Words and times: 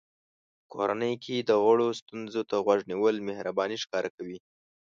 کورنۍ 0.73 1.13
کې 1.23 1.35
د 1.39 1.51
غړو 1.63 1.87
ستونزو 1.99 2.41
ته 2.49 2.55
غوږ 2.65 2.79
نیول 2.91 3.15
مهرباني 3.27 3.77
ښکاره 3.83 4.09
کوي. 4.15 4.37